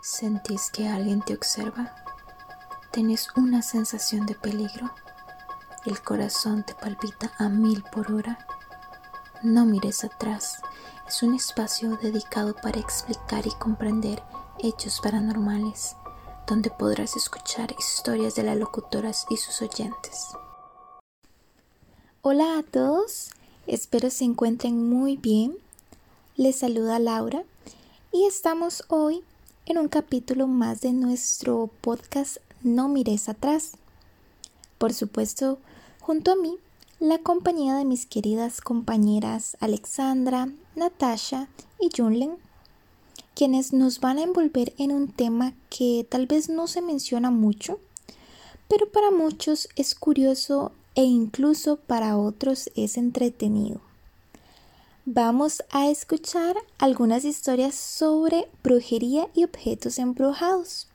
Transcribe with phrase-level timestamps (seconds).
[0.00, 1.92] ¿Sentís que alguien te observa?
[2.92, 4.90] ¿Tenés una sensación de peligro?
[5.84, 8.46] ¿El corazón te palpita a mil por hora?
[9.42, 10.62] No mires atrás.
[11.08, 14.22] Es un espacio dedicado para explicar y comprender
[14.60, 15.96] hechos paranormales,
[16.46, 20.28] donde podrás escuchar historias de las locutoras y sus oyentes.
[22.22, 23.30] Hola a todos,
[23.66, 25.58] espero se encuentren muy bien.
[26.36, 27.42] Les saluda Laura
[28.12, 29.24] y estamos hoy
[29.68, 33.72] en un capítulo más de nuestro podcast No mires atrás.
[34.78, 35.58] Por supuesto,
[36.00, 36.56] junto a mí,
[37.00, 42.38] la compañía de mis queridas compañeras Alexandra, Natasha y Junlen,
[43.34, 47.78] quienes nos van a envolver en un tema que tal vez no se menciona mucho,
[48.68, 53.82] pero para muchos es curioso e incluso para otros es entretenido
[55.10, 60.86] vamos a escuchar algunas historias sobre brujería y objetos embrujados.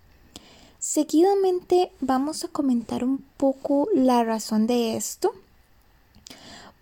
[0.78, 5.34] Seguidamente vamos a comentar un poco la razón de esto.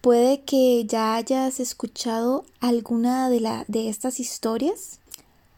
[0.01, 4.99] Puede que ya hayas escuchado alguna de, de estas historias,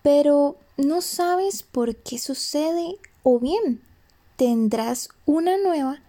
[0.04, 3.82] pero no sabes por qué sucede o bien
[4.36, 6.02] tendrás una nueva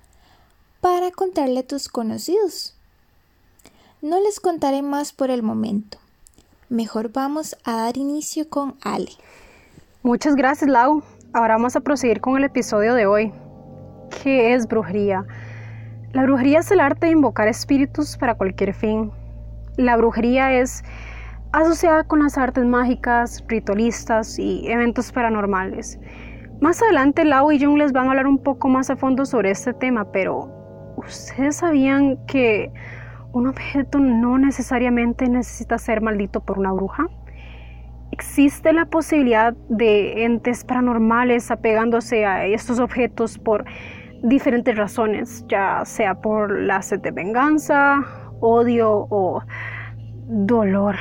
[0.83, 2.74] para contarle a tus conocidos.
[4.05, 5.97] No les contaré más por el momento.
[6.69, 9.09] Mejor vamos a dar inicio con Ale.
[10.03, 11.03] Muchas gracias, Lau.
[11.33, 13.33] Ahora vamos a proseguir con el episodio de hoy.
[14.23, 15.25] ¿Qué es brujería?
[16.13, 19.11] La brujería es el arte de invocar espíritus para cualquier fin.
[19.79, 20.85] La brujería es
[21.53, 25.99] asociada con las artes mágicas, ritualistas y eventos paranormales.
[26.61, 29.51] Más adelante Lau y Jung les van a hablar un poco más a fondo sobre
[29.51, 30.51] este tema, pero
[30.99, 32.71] ¿ustedes sabían que
[33.35, 37.09] un objeto no necesariamente necesita ser maldito por una bruja.
[38.13, 43.65] Existe la posibilidad de entes paranormales apegándose a estos objetos por
[44.23, 48.05] diferentes razones, ya sea por la sed de venganza,
[48.41, 49.43] odio o
[50.29, 50.95] dolor.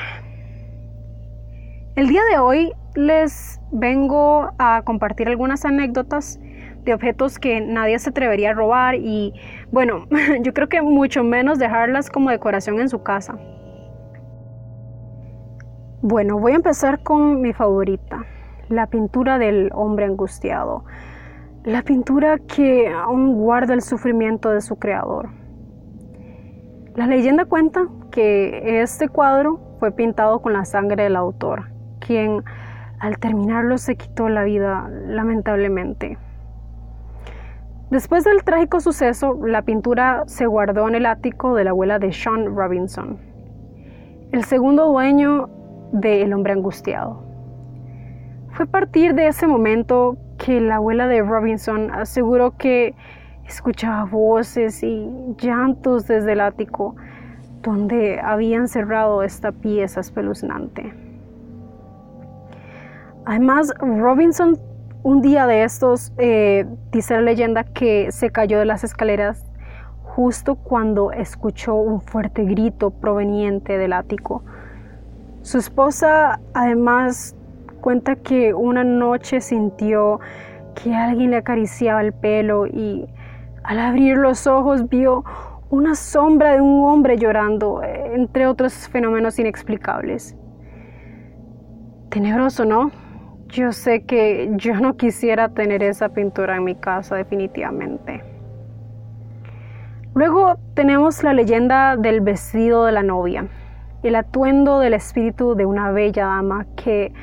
[1.96, 6.40] El día de hoy les vengo a compartir algunas anécdotas
[6.84, 9.34] de objetos que nadie se atrevería a robar y
[9.72, 10.06] bueno,
[10.42, 13.38] yo creo que mucho menos dejarlas como decoración en su casa.
[16.02, 18.26] Bueno, voy a empezar con mi favorita,
[18.68, 20.84] la pintura del hombre angustiado,
[21.64, 25.30] la pintura que aún guarda el sufrimiento de su creador.
[26.96, 32.44] La leyenda cuenta que este cuadro fue pintado con la sangre del autor, quien
[33.00, 36.18] al terminarlo se quitó la vida lamentablemente.
[37.94, 42.12] Después del trágico suceso, la pintura se guardó en el ático de la abuela de
[42.12, 43.20] Sean Robinson,
[44.32, 45.48] el segundo dueño
[45.92, 47.24] de El hombre angustiado.
[48.50, 52.96] Fue a partir de ese momento que la abuela de Robinson aseguró que
[53.46, 56.96] escuchaba voces y llantos desde el ático
[57.62, 60.96] donde habían cerrado esta pieza espeluznante.
[63.26, 64.58] Además, Robinson
[65.04, 69.46] un día de estos, eh, dice la leyenda que se cayó de las escaleras
[70.02, 74.44] justo cuando escuchó un fuerte grito proveniente del ático.
[75.42, 77.36] Su esposa además
[77.82, 80.22] cuenta que una noche sintió
[80.82, 83.08] que alguien le acariciaba el pelo y
[83.64, 85.26] al abrir los ojos vio
[85.70, 90.38] una sombra de un hombre llorando, entre otros fenómenos inexplicables.
[92.10, 93.03] Tenebroso, ¿no?
[93.54, 98.24] Yo sé que yo no quisiera tener esa pintura en mi casa definitivamente.
[100.16, 103.46] Luego tenemos la leyenda del vestido de la novia,
[104.02, 107.14] el atuendo del espíritu de una bella dama que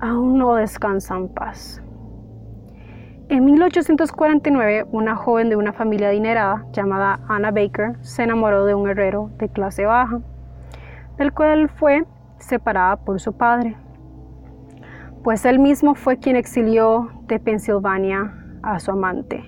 [0.00, 1.82] aún no descansa en paz.
[3.30, 8.90] En 1849, una joven de una familia adinerada llamada Anna Baker se enamoró de un
[8.90, 10.20] herrero de clase baja,
[11.16, 12.04] del cual fue
[12.36, 13.78] separada por su padre
[15.24, 19.42] pues él mismo fue quien exilió de Pensilvania a su amante,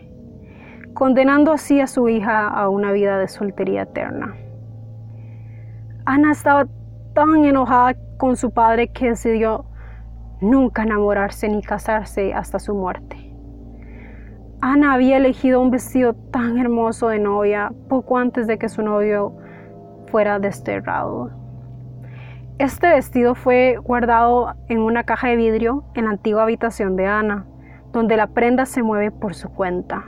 [0.94, 4.34] condenando así a su hija a una vida de soltería eterna.
[6.06, 6.66] Ana estaba
[7.14, 9.66] tan enojada con su padre que decidió
[10.40, 13.34] nunca enamorarse ni casarse hasta su muerte.
[14.62, 19.36] Ana había elegido un vestido tan hermoso de novia poco antes de que su novio
[20.06, 21.45] fuera desterrado.
[22.58, 27.44] Este vestido fue guardado en una caja de vidrio en la antigua habitación de Ana,
[27.92, 30.06] donde la prenda se mueve por su cuenta,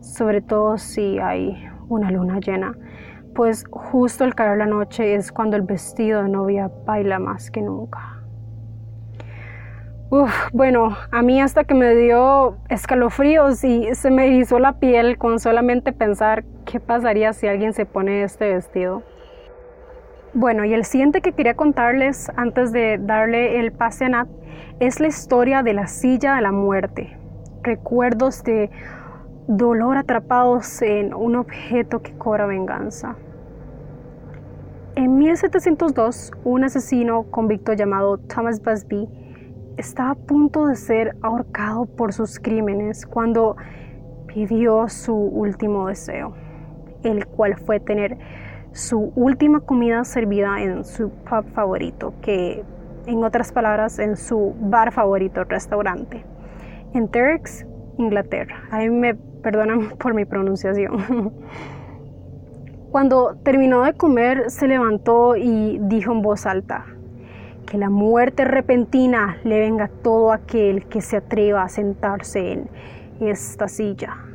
[0.00, 2.76] sobre todo si hay una luna llena,
[3.36, 7.62] pues justo al caer la noche es cuando el vestido de novia baila más que
[7.62, 8.20] nunca.
[10.10, 15.18] Uf, bueno, a mí hasta que me dio escalofríos y se me erizó la piel
[15.18, 19.04] con solamente pensar qué pasaría si alguien se pone este vestido.
[20.36, 24.28] Bueno, y el siguiente que quería contarles antes de darle el pase a Nat
[24.80, 27.16] es la historia de la silla de la muerte.
[27.62, 28.68] Recuerdos de
[29.46, 33.14] dolor atrapados en un objeto que cobra venganza.
[34.96, 39.08] En 1702, un asesino convicto llamado Thomas Busby
[39.76, 43.56] estaba a punto de ser ahorcado por sus crímenes cuando
[44.26, 46.34] pidió su último deseo,
[47.04, 48.18] el cual fue tener
[48.74, 52.64] su última comida servida en su pub favorito, que
[53.06, 56.24] en otras palabras, en su bar favorito, restaurante,
[56.92, 57.64] en Turks,
[57.98, 58.64] Inglaterra.
[58.72, 61.32] Ahí me perdonan por mi pronunciación.
[62.90, 66.84] Cuando terminó de comer, se levantó y dijo en voz alta,
[67.66, 72.68] que la muerte repentina le venga a todo aquel que se atreva a sentarse en
[73.20, 74.33] esta silla.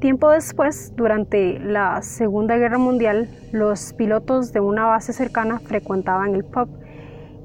[0.00, 6.44] Tiempo después, durante la Segunda Guerra Mundial, los pilotos de una base cercana frecuentaban el
[6.44, 6.68] pub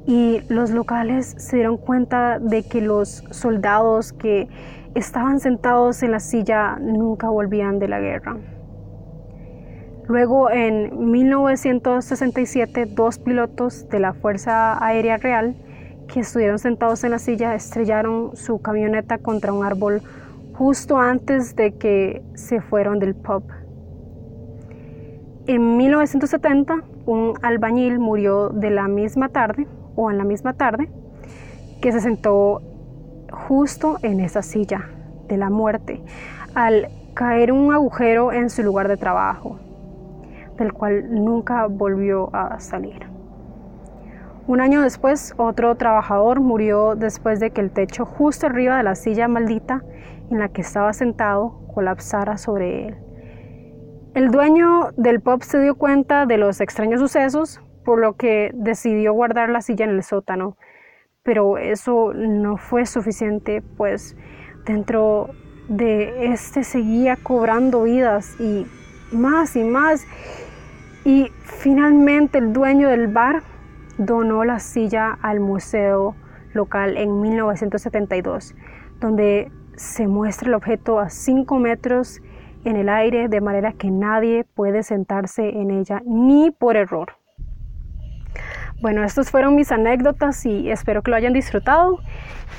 [0.05, 4.49] y los locales se dieron cuenta de que los soldados que
[4.95, 8.35] estaban sentados en la silla nunca volvían de la guerra.
[10.09, 15.55] Luego, en 1967, dos pilotos de la Fuerza Aérea Real
[16.09, 20.01] que estuvieron sentados en la silla estrellaron su camioneta contra un árbol
[20.53, 23.43] justo antes de que se fueron del pub.
[25.47, 30.89] En 1970, un albañil murió de la misma tarde, o en la misma tarde,
[31.81, 32.61] que se sentó
[33.31, 34.89] justo en esa silla
[35.27, 36.01] de la muerte,
[36.53, 39.59] al caer un agujero en su lugar de trabajo,
[40.57, 43.11] del cual nunca volvió a salir.
[44.47, 48.95] Un año después, otro trabajador murió después de que el techo justo arriba de la
[48.95, 49.83] silla maldita
[50.31, 52.97] en la que estaba sentado colapsara sobre él.
[54.15, 59.13] El dueño del pub se dio cuenta de los extraños sucesos, por lo que decidió
[59.13, 60.57] guardar la silla en el sótano.
[61.23, 64.15] Pero eso no fue suficiente, pues
[64.65, 65.29] dentro
[65.67, 68.65] de este seguía cobrando vidas y
[69.11, 70.05] más y más.
[71.05, 73.43] Y finalmente el dueño del bar
[73.97, 76.15] donó la silla al museo
[76.53, 78.55] local en 1972,
[78.99, 82.21] donde se muestra el objeto a 5 metros
[82.65, 87.13] en el aire de manera que nadie puede sentarse en ella ni por error.
[88.81, 91.99] Bueno, estas fueron mis anécdotas y espero que lo hayan disfrutado.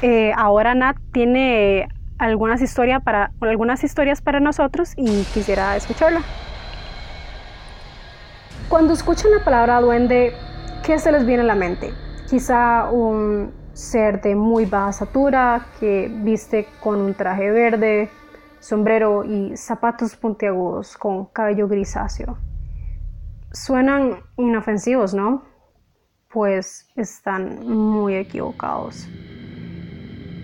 [0.02, 1.88] Eh, ahora Nat tiene
[2.18, 2.60] algunas,
[3.04, 6.22] para, algunas historias para nosotros y quisiera escucharla.
[8.68, 10.32] Cuando escuchan la palabra duende,
[10.84, 11.92] ¿qué se les viene a la mente?
[12.30, 18.10] Quizá un ser de muy baja estatura, que viste con un traje verde,
[18.60, 22.38] sombrero y zapatos puntiagudos con cabello grisáceo.
[23.52, 25.42] Suenan inofensivos, ¿no?
[26.32, 29.08] Pues están muy equivocados.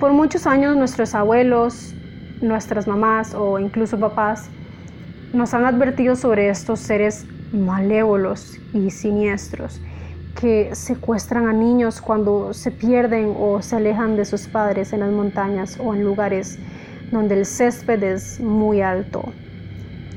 [0.01, 1.95] Por muchos años nuestros abuelos,
[2.41, 4.49] nuestras mamás o incluso papás
[5.33, 9.81] nos han advertido sobre estos seres malévolos y siniestros
[10.41, 15.11] que secuestran a niños cuando se pierden o se alejan de sus padres en las
[15.11, 16.59] montañas o en lugares
[17.11, 19.33] donde el césped es muy alto.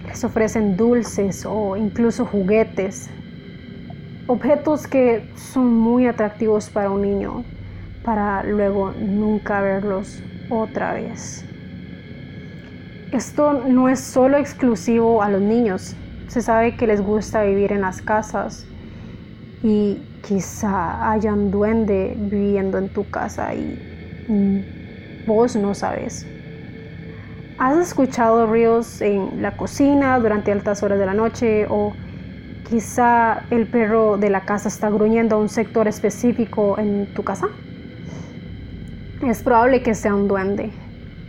[0.07, 3.09] Les ofrecen dulces o incluso juguetes,
[4.27, 7.43] objetos que son muy atractivos para un niño,
[8.03, 11.43] para luego nunca verlos otra vez.
[13.11, 15.95] Esto no es solo exclusivo a los niños.
[16.27, 18.67] Se sabe que les gusta vivir en las casas
[19.63, 26.25] y quizá haya un duende viviendo en tu casa y vos no sabes.
[27.57, 31.93] ¿Has escuchado ríos en la cocina durante altas horas de la noche o
[32.67, 37.49] quizá el perro de la casa está gruñendo a un sector específico en tu casa?
[39.21, 40.71] Es probable que sea un duende.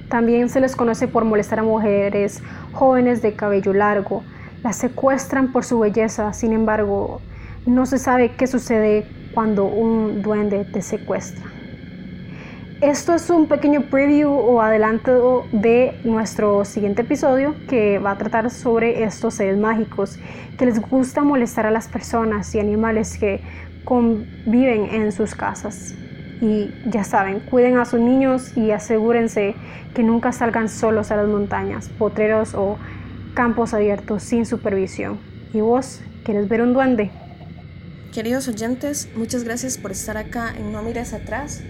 [0.09, 4.23] También se les conoce por molestar a mujeres jóvenes de cabello largo.
[4.63, 7.21] Las secuestran por su belleza, sin embargo,
[7.67, 11.45] no se sabe qué sucede cuando un duende te secuestra.
[12.81, 18.51] Esto es un pequeño preview o adelanto de nuestro siguiente episodio que va a tratar
[18.51, 20.19] sobre estos seres mágicos
[20.59, 23.41] que les gusta molestar a las personas y animales que
[23.85, 25.95] conviven en sus casas.
[26.41, 29.55] Y ya saben, cuiden a sus niños y asegúrense
[29.95, 32.79] que nunca salgan solos a las montañas, potreros o
[33.35, 35.21] campos abiertos sin supervisión.
[35.55, 37.13] ¿Y vos quieres ver un duende?
[38.13, 41.63] Queridos oyentes, muchas gracias por estar acá en No Mires Atrás.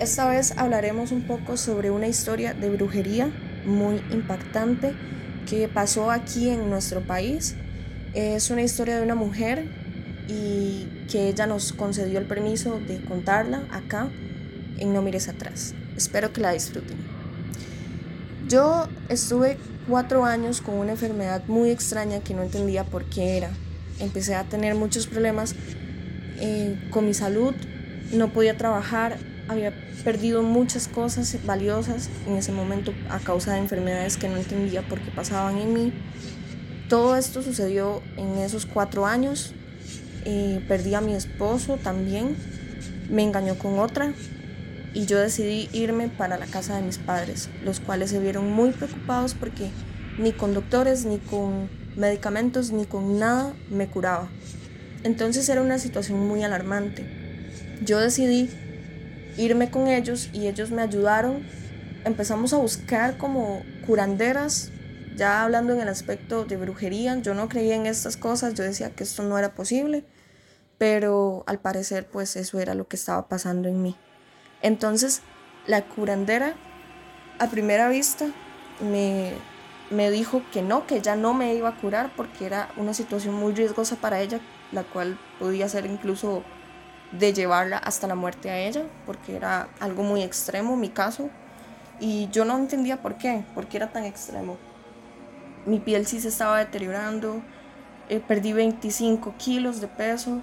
[0.00, 3.30] Esta vez hablaremos un poco sobre una historia de brujería
[3.64, 4.94] muy impactante
[5.48, 7.54] que pasó aquí en nuestro país.
[8.14, 9.68] Es una historia de una mujer
[10.26, 14.10] y que ella nos concedió el permiso de contarla acá
[14.78, 15.72] en No Mires Atrás.
[15.96, 16.96] Espero que la disfruten.
[18.48, 19.56] Yo estuve
[19.88, 23.50] cuatro años con una enfermedad muy extraña que no entendía por qué era.
[24.00, 25.54] Empecé a tener muchos problemas
[26.40, 27.54] eh, con mi salud,
[28.12, 29.72] no podía trabajar, había
[30.04, 35.00] perdido muchas cosas valiosas en ese momento a causa de enfermedades que no entendía por
[35.00, 35.92] qué pasaban en mí.
[36.88, 39.54] Todo esto sucedió en esos cuatro años.
[40.24, 42.36] Eh, perdí a mi esposo también,
[43.10, 44.14] me engañó con otra
[44.94, 48.70] y yo decidí irme para la casa de mis padres, los cuales se vieron muy
[48.70, 49.70] preocupados porque
[50.18, 54.28] ni con doctores, ni con medicamentos, ni con nada me curaba.
[55.02, 57.06] Entonces era una situación muy alarmante.
[57.82, 58.48] Yo decidí
[59.36, 61.42] irme con ellos y ellos me ayudaron.
[62.04, 64.70] Empezamos a buscar como curanderas,
[65.16, 67.18] ya hablando en el aspecto de brujería.
[67.18, 70.04] Yo no creía en estas cosas, yo decía que esto no era posible,
[70.78, 73.96] pero al parecer pues eso era lo que estaba pasando en mí.
[74.62, 75.20] Entonces
[75.66, 76.54] la curandera
[77.38, 78.26] a primera vista
[78.80, 79.32] me,
[79.90, 83.34] me dijo que no, que ella no me iba a curar porque era una situación
[83.34, 84.40] muy riesgosa para ella,
[84.72, 86.42] la cual podía ser incluso
[87.12, 91.30] de llevarla hasta la muerte a ella, porque era algo muy extremo mi caso.
[92.00, 94.56] Y yo no entendía por qué, por qué era tan extremo.
[95.64, 97.40] Mi piel sí se estaba deteriorando,
[98.08, 100.42] eh, perdí 25 kilos de peso,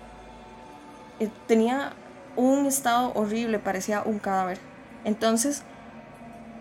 [1.19, 1.93] eh, tenía
[2.35, 4.59] un estado horrible, parecía un cadáver.
[5.03, 5.63] Entonces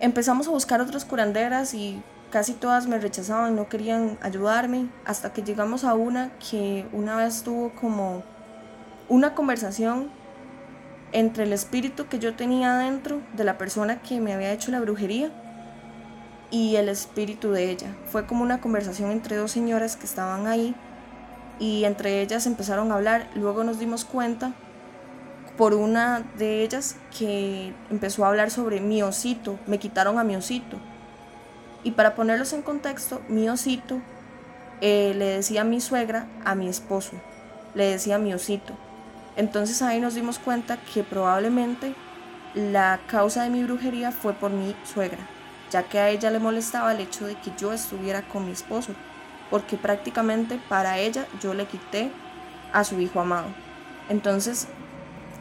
[0.01, 5.43] empezamos a buscar otras curanderas y casi todas me rechazaban, no querían ayudarme, hasta que
[5.43, 8.23] llegamos a una que una vez tuvo como
[9.09, 10.09] una conversación
[11.13, 14.81] entre el espíritu que yo tenía dentro de la persona que me había hecho la
[14.81, 15.31] brujería
[16.51, 17.95] y el espíritu de ella.
[18.07, 20.75] Fue como una conversación entre dos señoras que estaban ahí
[21.59, 23.29] y entre ellas empezaron a hablar.
[23.35, 24.53] Luego nos dimos cuenta
[25.57, 30.37] por una de ellas que empezó a hablar sobre mi osito, me quitaron a mi
[30.37, 30.79] osito.
[31.83, 34.01] Y para ponerlos en contexto, mi osito
[34.81, 37.13] eh, le decía mi suegra a mi esposo,
[37.75, 38.75] le decía mi osito.
[39.37, 41.95] Entonces ahí nos dimos cuenta que probablemente
[42.55, 45.19] la causa de mi brujería fue por mi suegra,
[45.71, 48.93] ya que a ella le molestaba el hecho de que yo estuviera con mi esposo,
[49.51, 52.11] porque prácticamente para ella yo le quité
[52.73, 53.49] a su hijo amado.
[54.09, 54.67] Entonces,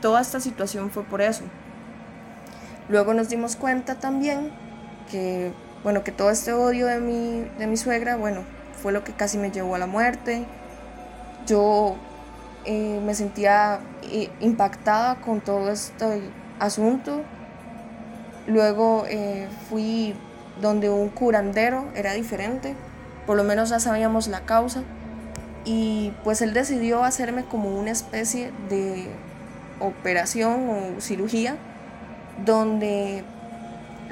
[0.02, 1.44] toda esta situación fue por eso.
[2.88, 4.52] Luego nos dimos cuenta también
[5.12, 5.52] que,
[5.84, 8.42] bueno, que todo este odio de mi, de mi suegra, bueno,
[8.82, 10.46] fue lo que casi me llevó a la muerte.
[11.46, 11.96] Yo
[12.66, 16.22] eh, me sentía eh, impactada con todo este
[16.60, 17.22] asunto.
[18.48, 20.16] Luego eh, fui
[20.62, 22.76] donde un curandero, era diferente,
[23.26, 24.84] por lo menos ya sabíamos la causa.
[25.66, 29.08] Y pues él decidió hacerme como una especie de
[29.80, 31.56] operación o cirugía
[32.46, 33.24] donde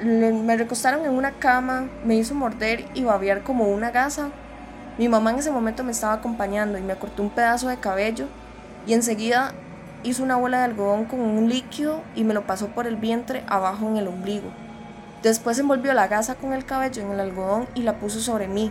[0.02, 4.30] me recostaron en una cama, me hizo morder y babear como una gasa.
[4.96, 8.26] Mi mamá en ese momento me estaba acompañando y me cortó un pedazo de cabello
[8.86, 9.52] y enseguida
[10.04, 13.44] hizo una bola de algodón con un líquido y me lo pasó por el vientre
[13.48, 14.50] abajo en el ombligo.
[15.22, 18.70] Después envolvió la gasa con el cabello en el algodón y la puso sobre mí.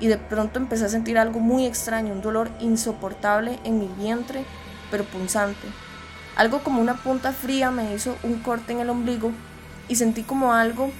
[0.00, 4.44] Y de pronto empecé a sentir algo muy extraño, un dolor insoportable en mi vientre,
[4.90, 5.68] pero punzante.
[6.34, 9.30] Algo como una punta fría me hizo un corte en el ombligo
[9.88, 10.90] y sentí como algo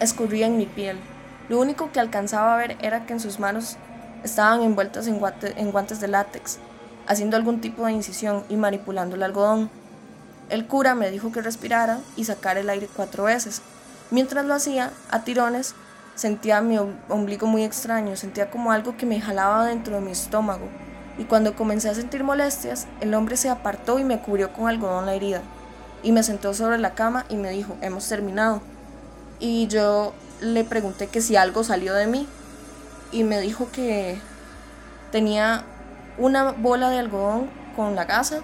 [0.00, 0.98] escurría en mi piel.
[1.48, 3.76] Lo único que alcanzaba a ver era que en sus manos
[4.24, 5.18] estaban envueltas en,
[5.70, 6.58] guantes de látex
[7.06, 9.70] haciendo algún tipo de incisión y manipulando el algodón.
[10.48, 13.62] El cura me dijo que respirara y sacara el aire cuatro veces.
[14.10, 15.74] Mientras lo hacía, a tirones,
[16.14, 20.68] sentía mi ombligo muy extraño, sentía como algo que me jalaba dentro de mi estómago.
[21.18, 25.06] Y cuando comencé a sentir molestias, el hombre se apartó y me cubrió con algodón
[25.06, 25.42] la herida.
[26.02, 28.62] Y me sentó sobre la cama y me dijo, hemos terminado.
[29.38, 32.26] Y yo le pregunté que si algo salió de mí.
[33.12, 34.18] Y me dijo que
[35.10, 35.64] tenía
[36.18, 38.40] una bola de algodón con la gasa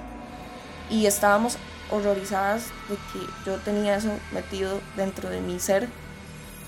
[0.90, 1.58] y estábamos
[1.90, 5.88] horrorizadas de que yo tenía eso metido dentro de mi ser.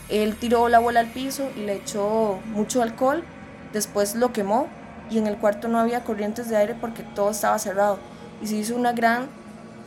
[0.09, 3.25] Él tiró la bola al piso y le echó mucho alcohol,
[3.73, 4.69] después lo quemó
[5.11, 7.99] y en el cuarto no había corrientes de aire porque todo estaba cerrado
[8.41, 9.29] y se hizo una gran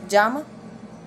[0.08, 0.42] llama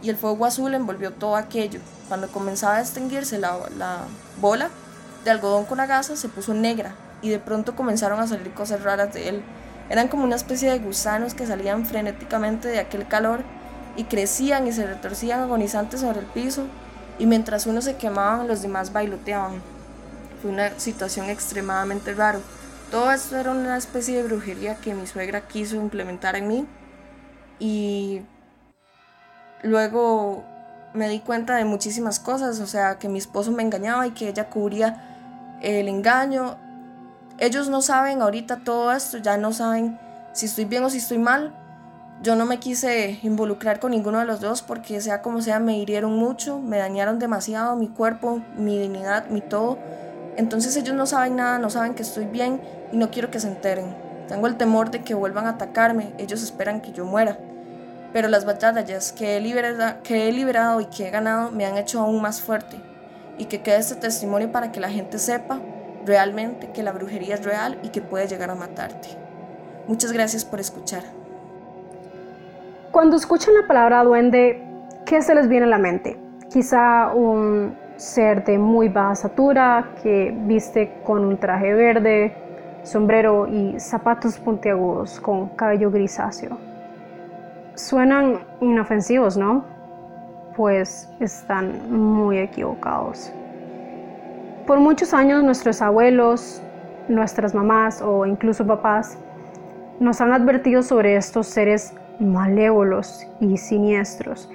[0.05, 1.79] y el fuego azul envolvió todo aquello.
[2.07, 4.01] Cuando comenzaba a extinguirse la, la
[4.39, 4.69] bola
[5.23, 6.93] de algodón con gasa se puso negra
[7.23, 9.43] y de pronto comenzaron a salir cosas raras de él.
[9.89, 13.43] Eran como una especie de gusanos que salían frenéticamente de aquel calor
[13.97, 16.67] y crecían y se retorcían agonizantes sobre el piso
[17.17, 19.63] y mientras unos se quemaban los demás bailoteaban.
[20.39, 22.39] Fue una situación extremadamente rara.
[22.91, 26.67] Todo esto era una especie de brujería que mi suegra quiso implementar en mí
[27.57, 28.21] y
[29.65, 30.43] luego
[30.93, 34.29] me di cuenta de muchísimas cosas, o sea, que mi esposo me engañaba y que
[34.29, 35.01] ella cubría
[35.61, 36.55] el engaño.
[37.37, 39.99] Ellos no saben ahorita todo esto, ya no saben
[40.31, 41.53] si estoy bien o si estoy mal.
[42.21, 45.77] Yo no me quise involucrar con ninguno de los dos porque sea como sea me
[45.77, 49.77] hirieron mucho, me dañaron demasiado mi cuerpo, mi dignidad, mi todo.
[50.37, 52.61] Entonces ellos no saben nada, no saben que estoy bien
[52.93, 53.93] y no quiero que se enteren.
[54.29, 57.37] Tengo el temor de que vuelvan a atacarme, ellos esperan que yo muera.
[58.15, 61.75] Pero las batallas que he, liberado, que he liberado y que he ganado me han
[61.75, 62.77] hecho aún más fuerte.
[63.37, 65.59] Y que quede este testimonio para que la gente sepa
[66.05, 69.09] realmente que la brujería es real y que puede llegar a matarte.
[69.89, 71.03] Muchas gracias por escuchar.
[72.91, 74.63] Cuando escuchan la palabra duende,
[75.05, 76.17] ¿qué se les viene a la mente?
[76.49, 82.33] Quizá un ser de muy baja estatura que viste con un traje verde,
[82.83, 86.74] sombrero y zapatos puntiagudos con cabello grisáceo.
[87.75, 89.63] Suenan inofensivos, ¿no?
[90.55, 93.31] Pues están muy equivocados.
[94.65, 96.61] Por muchos años nuestros abuelos,
[97.07, 99.17] nuestras mamás o incluso papás
[99.99, 104.49] nos han advertido sobre estos seres malévolos y siniestros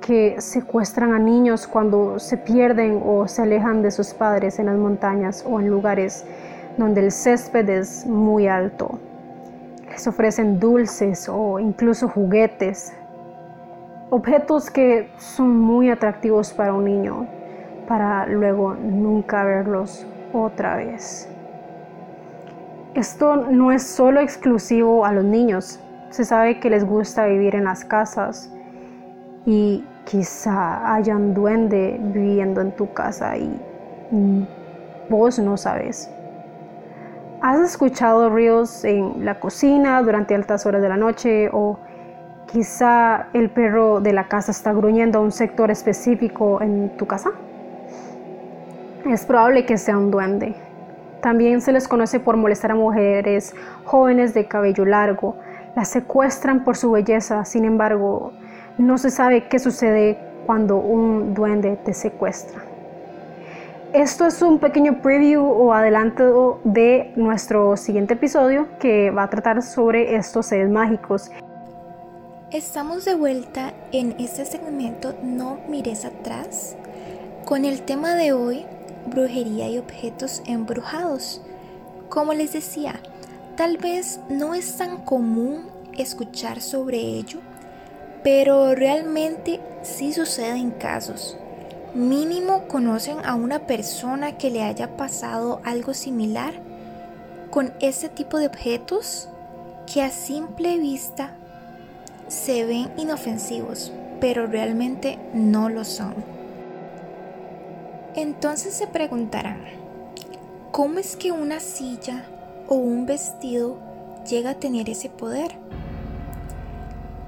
[0.00, 4.76] que secuestran a niños cuando se pierden o se alejan de sus padres en las
[4.76, 6.26] montañas o en lugares
[6.76, 8.98] donde el césped es muy alto.
[9.94, 12.92] Les ofrecen dulces o incluso juguetes,
[14.10, 17.28] objetos que son muy atractivos para un niño,
[17.86, 21.28] para luego nunca verlos otra vez.
[22.94, 25.78] Esto no es solo exclusivo a los niños.
[26.10, 28.52] Se sabe que les gusta vivir en las casas
[29.46, 33.60] y quizá haya un duende viviendo en tu casa y
[35.08, 36.10] vos no sabes.
[37.44, 41.78] ¿Has escuchado ríos en la cocina durante altas horas de la noche o
[42.50, 47.32] quizá el perro de la casa está gruñendo a un sector específico en tu casa?
[49.04, 50.54] Es probable que sea un duende.
[51.20, 53.54] También se les conoce por molestar a mujeres
[53.84, 55.36] jóvenes de cabello largo.
[55.76, 58.32] Las secuestran por su belleza, sin embargo,
[58.78, 62.73] no se sabe qué sucede cuando un duende te secuestra.
[63.94, 69.62] Esto es un pequeño preview o adelanto de nuestro siguiente episodio que va a tratar
[69.62, 71.30] sobre estos seres mágicos.
[72.50, 76.74] Estamos de vuelta en este segmento No mires atrás
[77.44, 78.66] con el tema de hoy
[79.06, 81.40] brujería y objetos embrujados.
[82.08, 82.96] Como les decía,
[83.56, 87.38] tal vez no es tan común escuchar sobre ello,
[88.24, 91.38] pero realmente sí sucede en casos.
[91.94, 96.52] Mínimo conocen a una persona que le haya pasado algo similar
[97.52, 99.28] con este tipo de objetos
[99.86, 101.36] que a simple vista
[102.26, 106.16] se ven inofensivos, pero realmente no lo son.
[108.16, 109.62] Entonces se preguntarán,
[110.72, 112.24] ¿cómo es que una silla
[112.66, 113.78] o un vestido
[114.28, 115.52] llega a tener ese poder?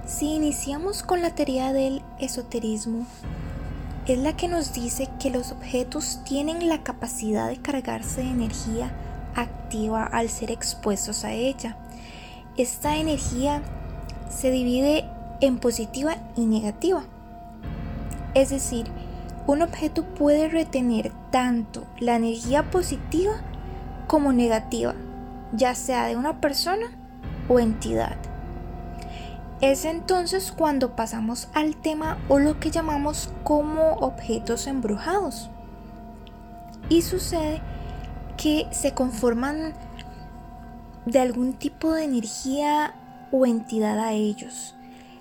[0.07, 3.07] Si iniciamos con la teoría del esoterismo,
[4.07, 8.93] es la que nos dice que los objetos tienen la capacidad de cargarse de energía
[9.35, 11.77] activa al ser expuestos a ella.
[12.57, 13.63] Esta energía
[14.31, 15.05] se divide
[15.41, 17.03] en positiva y negativa.
[18.35, 18.87] Es decir,
[19.47, 23.33] un objeto puede retener tanto la energía positiva
[24.07, 24.95] como negativa,
[25.53, 26.87] ya sea de una persona
[27.49, 28.17] o entidad.
[29.61, 35.49] Es entonces cuando pasamos al tema o lo que llamamos como objetos embrujados.
[36.91, 37.63] Y sucede
[38.37, 39.73] que se conforman
[41.07, 42.95] de algún tipo de energía
[43.33, 44.75] o entidad a ellos.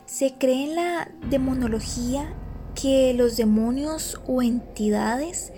[0.05, 2.33] Se cree en la demonología
[2.75, 5.53] que los demonios o entidades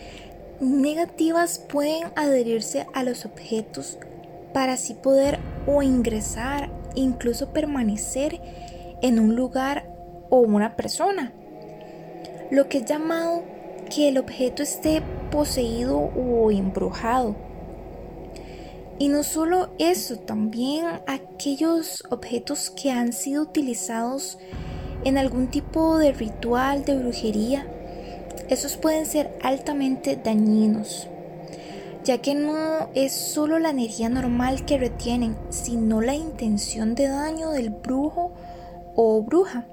[0.60, 3.98] negativas pueden adherirse a los objetos
[4.54, 8.42] para así poder o ingresar, incluso permanecer
[9.02, 9.90] en un lugar
[10.30, 11.34] o una persona.
[12.52, 13.44] Lo que es llamado
[13.94, 17.36] que el objeto esté poseído o embrujado.
[19.00, 24.40] Y no solo eso, también aquellos objetos que han sido utilizados
[25.04, 27.68] en algún tipo de ritual de brujería,
[28.50, 31.08] esos pueden ser altamente dañinos,
[32.08, 37.50] ya que no es solo la energía normal que retienen, sino la intención de daño
[37.50, 38.32] del brujo
[38.96, 39.66] o bruja.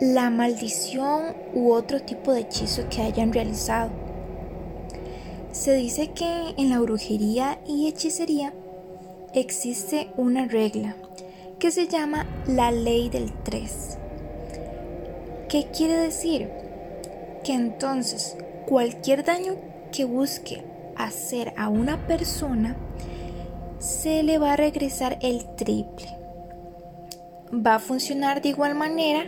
[0.00, 3.90] la maldición u otro tipo de hechizo que hayan realizado.
[5.52, 8.54] Se dice que en la brujería y hechicería
[9.34, 10.96] existe una regla
[11.58, 13.98] que se llama la ley del 3.
[15.50, 16.48] ¿Qué quiere decir?
[17.44, 19.56] Que entonces cualquier daño
[19.92, 20.69] que busque
[21.04, 22.76] hacer a una persona
[23.78, 26.08] se le va a regresar el triple.
[27.54, 29.24] Va a funcionar de igual manera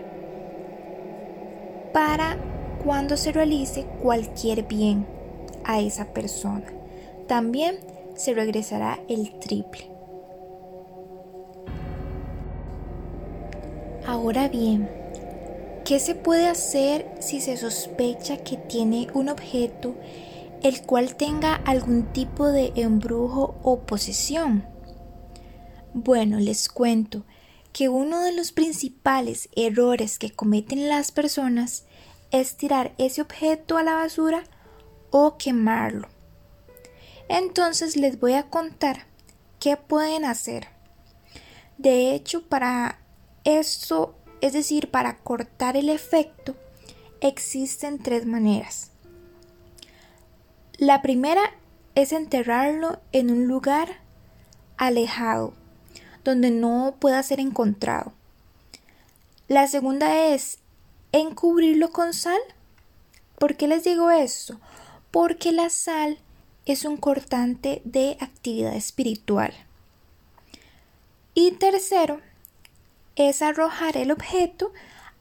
[1.92, 2.36] para
[2.84, 5.06] cuando se realice cualquier bien
[5.64, 6.66] a esa persona.
[7.26, 7.76] También
[8.14, 9.90] se regresará el triple.
[14.06, 14.88] Ahora bien,
[15.84, 19.94] ¿qué se puede hacer si se sospecha que tiene un objeto
[20.62, 24.64] el cual tenga algún tipo de embrujo o posesión?
[25.94, 27.24] Bueno, les cuento
[27.72, 31.84] que uno de los principales errores que cometen las personas
[32.30, 34.44] es tirar ese objeto a la basura
[35.10, 36.08] o quemarlo.
[37.28, 39.06] Entonces les voy a contar
[39.58, 40.68] qué pueden hacer.
[41.78, 43.00] De hecho, para
[43.44, 46.54] esto, es decir, para cortar el efecto,
[47.20, 48.91] existen tres maneras.
[50.82, 51.42] La primera
[51.94, 54.00] es enterrarlo en un lugar
[54.76, 55.54] alejado
[56.24, 58.12] donde no pueda ser encontrado.
[59.46, 60.58] La segunda es
[61.12, 62.40] encubrirlo con sal.
[63.38, 64.58] ¿Por qué les digo esto?
[65.12, 66.18] Porque la sal
[66.66, 69.54] es un cortante de actividad espiritual.
[71.32, 72.20] Y tercero,
[73.14, 74.72] es arrojar el objeto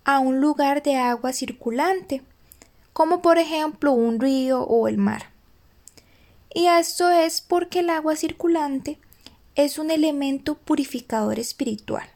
[0.05, 2.23] a un lugar de agua circulante,
[2.93, 5.30] como por ejemplo un río o el mar.
[6.53, 8.99] Y esto es porque el agua circulante
[9.55, 12.07] es un elemento purificador espiritual.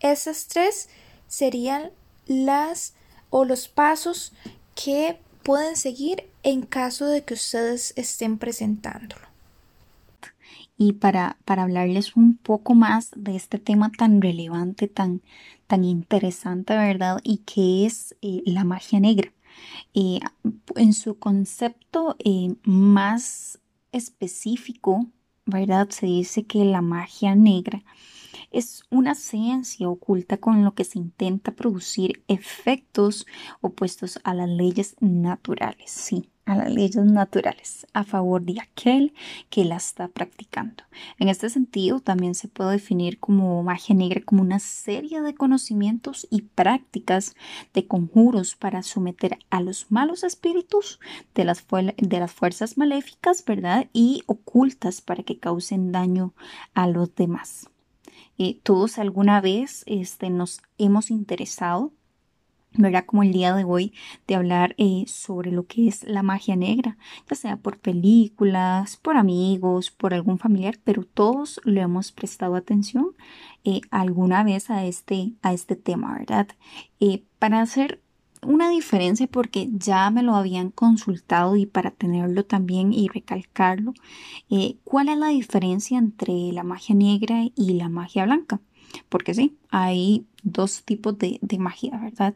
[0.00, 0.88] Esas tres
[1.28, 1.90] serían
[2.26, 2.94] las
[3.30, 4.32] o los pasos
[4.74, 9.28] que pueden seguir en caso de que ustedes estén presentándolo.
[10.76, 15.20] Y para, para hablarles un poco más de este tema tan relevante, tan,
[15.66, 17.20] tan interesante, ¿verdad?
[17.22, 19.30] Y que es eh, la magia negra.
[19.94, 20.20] Eh,
[20.76, 23.58] en su concepto eh, más
[23.92, 25.06] específico,
[25.46, 25.90] ¿verdad?
[25.90, 27.82] Se dice que la magia negra
[28.50, 33.26] es una ciencia oculta con lo que se intenta producir efectos
[33.60, 39.14] opuestos a las leyes naturales, sí, a las leyes naturales, a favor de aquel
[39.50, 40.82] que la está practicando.
[41.18, 46.26] En este sentido, también se puede definir como magia negra como una serie de conocimientos
[46.28, 47.36] y prácticas
[47.72, 50.98] de conjuros para someter a los malos espíritus
[51.34, 53.88] de las, de las fuerzas maléficas, ¿verdad?
[53.92, 56.34] Y ocultas para que causen daño
[56.74, 57.70] a los demás.
[58.42, 61.92] Eh, todos alguna vez este, nos hemos interesado
[62.72, 63.04] ¿verdad?
[63.04, 63.92] Como el día de hoy
[64.26, 66.96] de hablar eh, sobre lo que es la magia negra,
[67.28, 73.08] ya sea por películas, por amigos, por algún familiar, pero todos le hemos prestado atención
[73.64, 76.48] eh, alguna vez a este, a este tema, ¿verdad?
[77.38, 78.00] para hacer
[78.42, 83.94] una diferencia porque ya me lo habían consultado y para tenerlo también y recalcarlo,
[84.48, 88.60] eh, ¿cuál es la diferencia entre la magia negra y la magia blanca?
[89.08, 92.34] Porque sí, hay dos tipos de, magia, ¿verdad?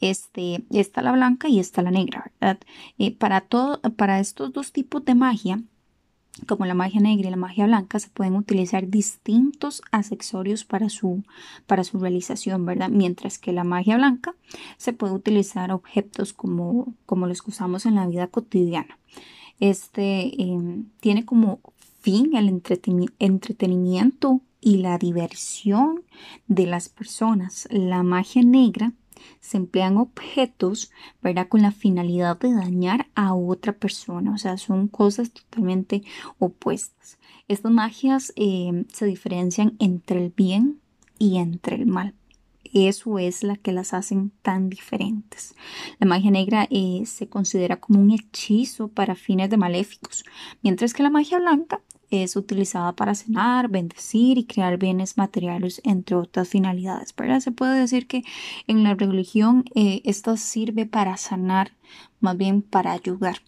[0.00, 2.60] Este, está la blanca y está la negra, ¿verdad?
[2.98, 5.60] Eh, para, todo, para estos dos tipos de magia,
[6.46, 11.24] como la magia negra y la magia blanca, se pueden utilizar distintos accesorios para su,
[11.66, 12.88] para su realización, ¿verdad?
[12.88, 14.34] Mientras que la magia blanca
[14.76, 18.98] se puede utilizar objetos como, como los que usamos en la vida cotidiana.
[19.60, 21.60] Este em, tiene como
[22.00, 22.48] fin el
[23.18, 26.02] entretenimiento y la diversión
[26.46, 27.68] de las personas.
[27.70, 28.92] La magia negra
[29.40, 30.90] se emplean objetos,
[31.22, 31.48] ¿verdad?
[31.48, 34.32] Con la finalidad de dañar a otra persona.
[34.32, 36.02] O sea, son cosas totalmente
[36.38, 37.18] opuestas.
[37.48, 40.80] Estas magias eh, se diferencian entre el bien
[41.18, 42.14] y entre el mal.
[42.74, 45.54] Eso es la que las hacen tan diferentes.
[45.98, 50.24] La magia negra eh, se considera como un hechizo para fines de maléficos,
[50.62, 56.16] mientras que la magia blanca es utilizada para cenar, bendecir y crear bienes materiales, entre
[56.16, 57.14] otras finalidades.
[57.14, 57.40] ¿verdad?
[57.40, 58.24] Se puede decir que
[58.66, 61.72] en la religión eh, esto sirve para sanar,
[62.20, 63.38] más bien para ayudar.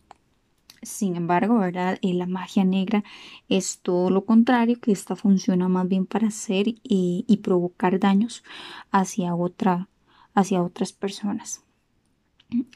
[0.82, 1.98] Sin embargo, ¿verdad?
[2.00, 3.04] Eh, la magia negra
[3.48, 8.42] es todo lo contrario, que esta funciona más bien para hacer y, y provocar daños
[8.90, 9.88] hacia, otra,
[10.34, 11.62] hacia otras personas.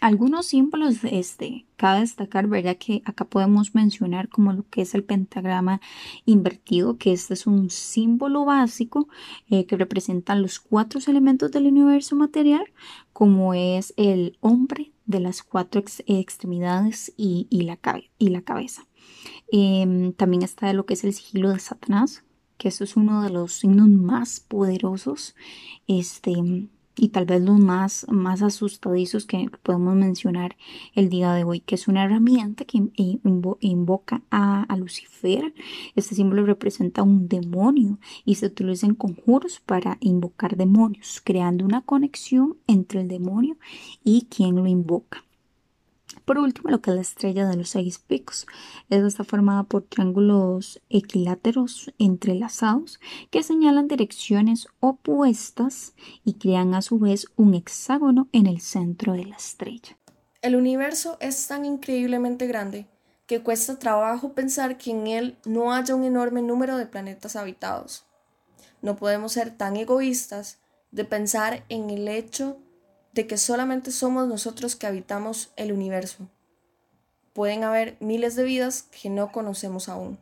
[0.01, 2.77] Algunos símbolos, este, cabe destacar, ¿verdad?
[2.77, 5.81] Que acá podemos mencionar como lo que es el pentagrama
[6.25, 9.09] invertido, que este es un símbolo básico
[9.49, 12.65] eh, que representa los cuatro elementos del universo material,
[13.13, 17.79] como es el hombre de las cuatro extremidades y, la
[18.19, 18.87] y, la cabeza.
[19.51, 22.25] Em, también está lo que es el sigilo de Satanás,
[22.57, 25.35] que eso es uno de los signos más poderosos
[25.87, 26.33] este,
[26.97, 30.57] y tal vez los más, más asustadizos que podemos mencionar
[30.95, 32.81] el día de hoy, que es una herramienta que
[33.61, 35.55] invoca a, Lucifer.
[35.95, 41.81] Este símbolo representa un demonio y se utiliza en conjuros para invocar demonios, creando una
[41.81, 43.57] conexión entre el demonio
[44.03, 45.25] y quien lo invoca.
[46.25, 48.47] Por último, lo que es la estrella de los seis picos.
[48.91, 53.01] Esta está formada por triángulos equiláteros entrelazados
[53.31, 59.27] que señalan direcciones opuestas y crean a su vez un hexágono en el centro de
[59.27, 59.97] la estrella.
[60.43, 62.87] El universo es tan increíblemente grande
[63.27, 68.05] que cuesta trabajo pensar que en él no haya un enorme número de planetas habitados.
[68.83, 70.59] No podemos ser tan egoístas
[70.91, 72.59] de pensar en el hecho
[73.15, 76.29] de que solamente somos nosotros que habitamos el universo.
[77.33, 80.19] Pueden haber miles de vidas que no conocemos aún.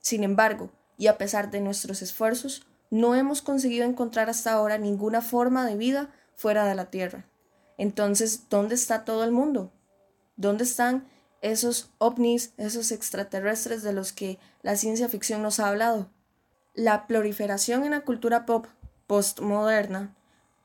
[0.00, 5.20] Sin embargo, y a pesar de nuestros esfuerzos, no hemos conseguido encontrar hasta ahora ninguna
[5.20, 7.26] forma de vida fuera de la Tierra.
[7.76, 9.72] Entonces, ¿dónde está todo el mundo?
[10.36, 11.06] ¿Dónde están
[11.42, 16.08] esos ovnis, esos extraterrestres de los que la ciencia ficción nos ha hablado?
[16.74, 18.66] La proliferación en la cultura pop
[19.08, 20.14] postmoderna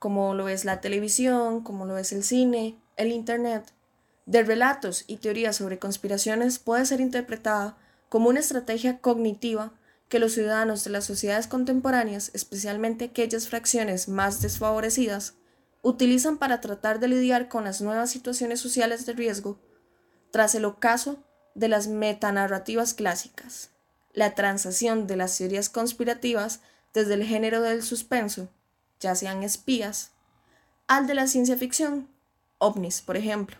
[0.03, 3.71] como lo es la televisión, como lo es el cine, el Internet,
[4.25, 7.77] de relatos y teorías sobre conspiraciones puede ser interpretada
[8.09, 9.71] como una estrategia cognitiva
[10.09, 15.35] que los ciudadanos de las sociedades contemporáneas, especialmente aquellas fracciones más desfavorecidas,
[15.81, 19.57] utilizan para tratar de lidiar con las nuevas situaciones sociales de riesgo
[20.31, 21.23] tras el ocaso
[21.55, 23.69] de las metanarrativas clásicas,
[24.11, 26.59] la transación de las teorías conspirativas
[26.93, 28.49] desde el género del suspenso
[29.03, 30.11] ya sean espías,
[30.87, 32.07] al de la ciencia ficción,
[32.57, 33.57] ovnis, por ejemplo,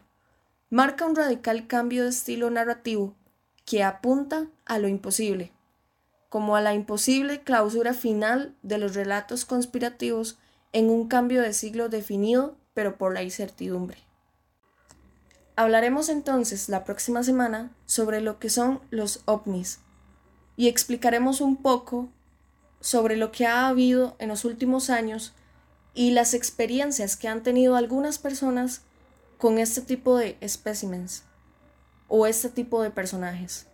[0.71, 3.13] marca un radical cambio de estilo narrativo
[3.65, 5.51] que apunta a lo imposible,
[6.29, 10.39] como a la imposible clausura final de los relatos conspirativos
[10.71, 13.99] en un cambio de siglo definido pero por la incertidumbre.
[15.55, 19.79] Hablaremos entonces la próxima semana sobre lo que son los ovnis
[20.57, 22.09] y explicaremos un poco
[22.83, 25.33] sobre lo que ha habido en los últimos años
[25.93, 28.81] y las experiencias que han tenido algunas personas
[29.37, 31.23] con este tipo de espécimens
[32.09, 33.67] o este tipo de personajes.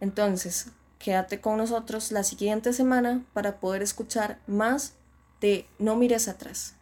[0.00, 0.66] Entonces,
[0.98, 4.92] quédate con nosotros la siguiente semana para poder escuchar más
[5.40, 6.74] de No mires atrás.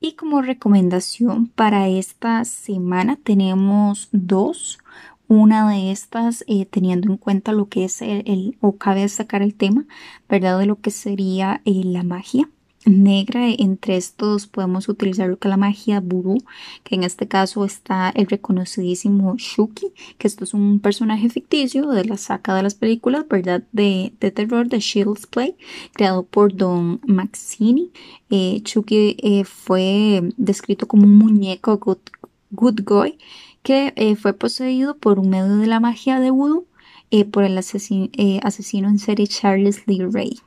[0.00, 4.78] Y como recomendación para esta semana tenemos dos
[5.32, 9.54] una de estas, eh, teniendo en cuenta lo que es el, o cabe destacar el
[9.54, 9.86] tema,
[10.28, 10.58] ¿verdad?
[10.58, 12.50] De lo que sería eh, la magia
[12.84, 13.48] negra.
[13.48, 16.36] Entre estos podemos utilizar lo que es la magia vudú,
[16.84, 22.04] que en este caso está el reconocidísimo Shuki, que esto es un personaje ficticio de
[22.04, 23.62] la saca de las películas, ¿verdad?
[23.72, 25.56] De, de terror de Shields Play,
[25.94, 27.90] creado por Don Maxini.
[28.28, 29.16] Eh, Shuki
[29.46, 32.00] fue descrito como un muñeco good,
[32.50, 33.16] good guy
[33.62, 36.66] que eh, fue poseído por un medio de la magia de voodoo
[37.10, 40.40] eh, por el eh, asesino, en serie Charles Lee Ray.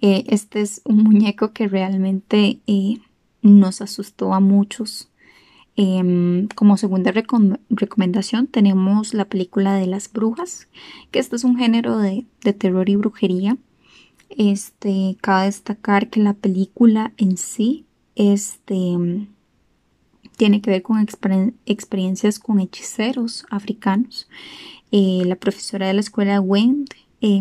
[0.00, 2.60] este es un muñeco que realmente
[3.42, 5.08] nos asustó a muchos.
[5.78, 10.68] Em, como segunda recomendación tenemos la película de las brujas,
[11.10, 13.58] que este es un género de, de terror y brujería.
[14.30, 18.96] Este, cabe destacar que la película en sí este,
[20.36, 21.06] tiene que ver con
[21.66, 24.28] experiencias con hechiceros africanos.
[24.92, 27.40] Eh, la profesora de la escuela Wendy eh,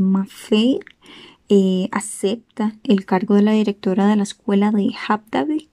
[1.49, 5.69] eh, acepta el cargo de la directora de la escuela de Habdaby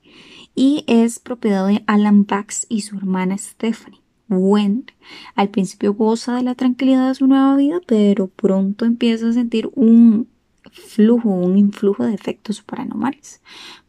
[0.55, 4.01] y es propiedad de Alan Bax y su hermana Stephanie.
[4.29, 4.93] Wendy
[5.35, 9.71] al principio goza de la tranquilidad de su nueva vida, pero pronto empieza a sentir
[9.75, 10.29] un
[10.73, 13.41] flujo, un influjo de efectos paranormales.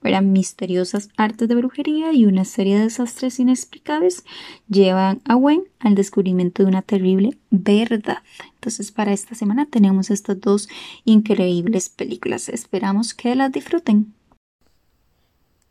[0.03, 4.23] Eran misteriosas artes de brujería y una serie de desastres inexplicables
[4.67, 8.19] llevan a Gwen al descubrimiento de una terrible verdad.
[8.55, 10.67] Entonces para esta semana tenemos estas dos
[11.05, 12.49] increíbles películas.
[12.49, 14.13] Esperamos que las disfruten.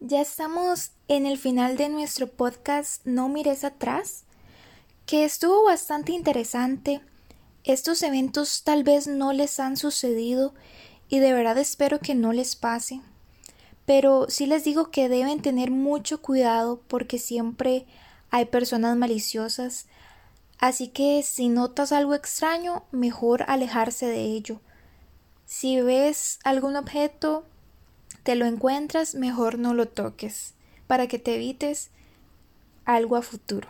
[0.00, 4.24] Ya estamos en el final de nuestro podcast No mires atrás,
[5.06, 7.00] que estuvo bastante interesante.
[7.62, 10.54] Estos eventos tal vez no les han sucedido
[11.12, 13.02] y de verdad espero que no les pase.
[13.84, 17.84] pero sí les digo que deben tener mucho cuidado porque siempre
[18.30, 19.86] hay personas maliciosas,
[20.58, 24.60] así que si notas algo extraño, mejor alejarse de ello.
[25.44, 27.44] Si ves algún objeto,
[28.22, 30.54] te lo encuentras, mejor no lo toques,
[30.86, 31.90] para que te evites
[32.86, 33.68] algo a futuro.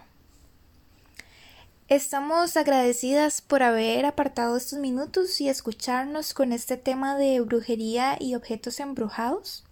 [1.92, 8.35] Estamos agradecidas por haber apartado estos minutos y escucharnos con este tema de brujería y
[8.35, 9.62] objetos embrujados.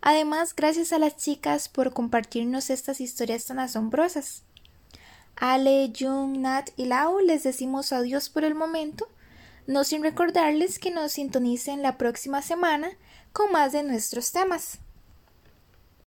[0.00, 4.44] Además, gracias a las chicas por compartirnos estas historias tan asombrosas.
[5.34, 9.08] Ale, Jung, Nat y Lau les decimos adiós por el momento,
[9.66, 12.90] no sin recordarles que nos sintonicen la próxima semana
[13.32, 14.78] con más de nuestros temas.